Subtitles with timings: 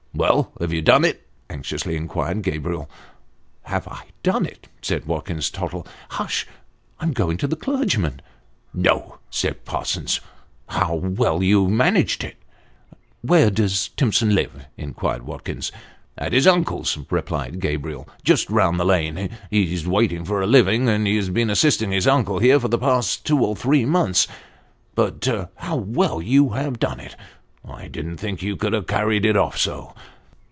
[0.21, 2.87] "Well, have you done it?" anxiously inquired Gabriel."
[3.73, 5.87] Have I done it!" said Watkins Tottle."
[6.19, 6.45] Hush
[6.99, 8.21] I'm going to the clergyman.""
[8.87, 10.19] No!" said Parsons."
[10.79, 12.35] How well you have managed it!"'''
[13.21, 15.71] Where does Timson live?" inquired Watkins."
[16.19, 19.29] At his uncle's," replied Gabriel, "just round the lane.
[19.49, 22.77] He's wait ing for a living, and has been assisting his uncle here for the
[22.77, 24.27] last two or three months.
[24.93, 27.15] But how well you have done it
[27.63, 29.93] I didn't think you could have carried it off so